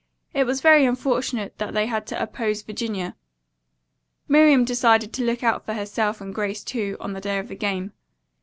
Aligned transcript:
It 0.33 0.45
was 0.45 0.61
very 0.61 0.83
unfortunate 0.83 1.59
that 1.59 1.75
they 1.75 1.85
had 1.85 2.07
to 2.07 2.19
oppose 2.19 2.63
Virginia. 2.63 3.15
Miriam 4.27 4.65
determined 4.65 5.13
to 5.13 5.23
look 5.23 5.43
out 5.43 5.63
for 5.63 5.75
herself 5.75 6.19
and 6.19 6.33
Grace, 6.33 6.63
too, 6.63 6.97
on 6.99 7.13
the 7.13 7.21
day 7.21 7.37
of 7.37 7.49
the 7.49 7.55
game. 7.55 7.93